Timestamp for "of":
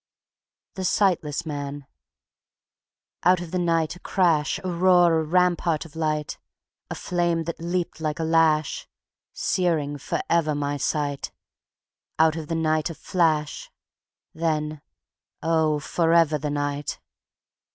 3.39-3.51, 5.85-5.95, 12.35-12.47